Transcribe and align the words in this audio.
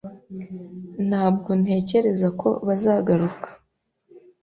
Ntabwo 1.09 1.49
ntekereza 1.61 2.27
ko 2.41 2.49
bazagaruka. 2.67 3.47